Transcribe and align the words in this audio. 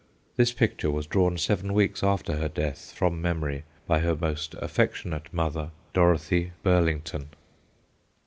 This 0.35 0.51
picture 0.51 0.89
was 0.89 1.05
drawn 1.05 1.37
seven 1.37 1.73
weeks 1.75 2.01
after 2.01 2.37
her 2.37 2.47
death 2.49 2.91
(from 2.91 3.21
memory) 3.21 3.65
by 3.85 3.99
her 3.99 4.15
most 4.15 4.55
affectionate 4.55 5.31
mother, 5.31 5.69
Dorothy 5.93 6.53
Burlington. 6.63 7.27